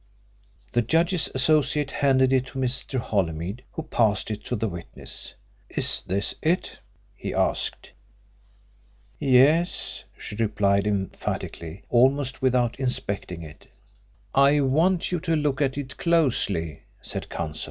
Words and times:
The 0.73 0.81
judge's 0.81 1.29
Associate 1.35 1.91
handed 1.91 2.33
it 2.33 2.47
to 2.47 2.57
Mr. 2.57 2.97
Holymead, 2.97 3.61
who 3.73 3.83
passed 3.83 4.31
it 4.31 4.43
to 4.45 4.55
the 4.55 4.67
witness. 4.67 5.35
"Is 5.69 6.01
this 6.07 6.33
it?" 6.41 6.79
he 7.15 7.35
asked. 7.35 7.91
"Yes," 9.19 10.03
she 10.17 10.35
replied 10.35 10.87
emphatically, 10.87 11.83
almost 11.91 12.41
without 12.41 12.79
inspecting 12.79 13.43
it. 13.43 13.67
"I 14.33 14.61
want 14.61 15.11
you 15.11 15.19
to 15.19 15.35
look 15.35 15.61
at 15.61 15.77
it 15.77 15.97
closely," 15.97 16.81
said 17.03 17.29
Counsel. 17.29 17.59